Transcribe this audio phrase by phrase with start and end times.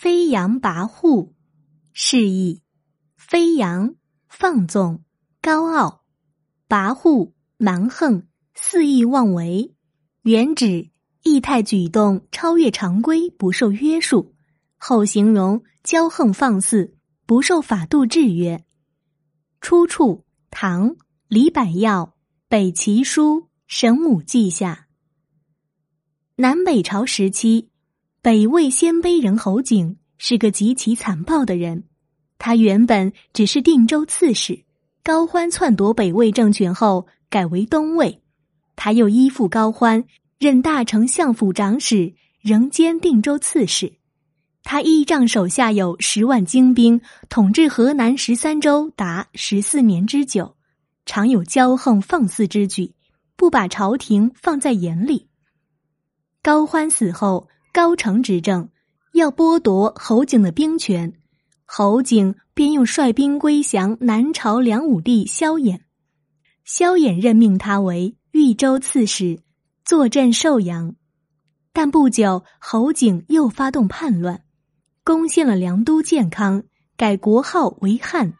[0.00, 1.32] 飞扬跋扈，
[1.92, 2.62] 示意
[3.16, 3.96] 飞扬
[4.28, 5.02] 放纵、
[5.42, 6.04] 高傲；
[6.68, 9.74] 跋扈蛮横、肆意妄为。
[10.22, 10.90] 原指
[11.24, 14.36] 意态举动超越常规，不受约束；
[14.76, 16.96] 后形容骄横放肆，
[17.26, 18.64] 不受法度制约。
[19.60, 20.94] 出处：唐
[21.26, 22.14] 李百药
[22.48, 24.86] 《北齐书·神武记》下。
[26.36, 27.70] 南北朝时期，
[28.20, 31.84] 北魏鲜卑人侯景是个极其残暴的人。
[32.36, 34.64] 他原本只是定州刺史，
[35.04, 38.20] 高欢篡夺北魏政权后，改为东魏。
[38.74, 40.04] 他又依附高欢，
[40.38, 43.94] 任大丞相府长史，仍兼定州刺史。
[44.64, 50.56] 他依仗手下有十万精兵，统治河南十三州达十四年之久，
[51.06, 52.92] 常有骄横放肆之举，
[53.36, 55.28] 不把朝廷放在眼里。
[56.42, 58.70] 高欢死后，高城执政，
[59.12, 61.12] 要剥夺侯景的兵权，
[61.64, 65.78] 侯景便用率兵归降南朝梁武帝萧衍。
[66.64, 69.38] 萧衍任命他为豫州刺史，
[69.84, 70.96] 坐镇寿阳。
[71.72, 74.42] 但不久，侯景又发动叛乱，
[75.04, 76.64] 攻陷了梁都建康，
[76.96, 78.34] 改国号为汉。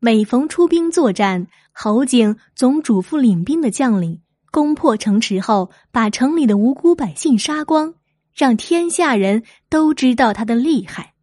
[0.00, 4.20] 每逢出兵作战，侯景总嘱咐领兵的将领。
[4.50, 7.94] 攻破城池后，把城里的无辜百姓杀光，
[8.34, 11.14] 让天下人都知道他的厉害。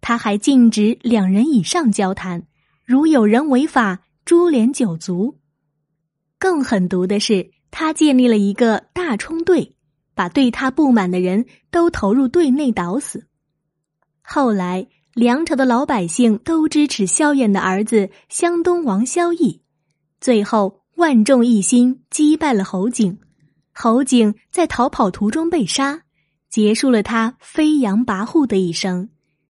[0.00, 2.46] 他还禁止两人以上交谈，
[2.84, 5.38] 如有人违法，株连九族。
[6.38, 9.74] 更狠毒的是，他建立了一个大冲队，
[10.14, 13.26] 把对他不满的人都投入队内捣死。
[14.22, 19.60] 后来，梁朝的老百姓都支持萧衍的儿子湘东王萧绎，
[20.20, 20.78] 最后。
[20.98, 23.20] 万众一心击败了侯景，
[23.72, 26.02] 侯景在逃跑途中被杀，
[26.48, 29.08] 结束了他飞扬跋扈的一生。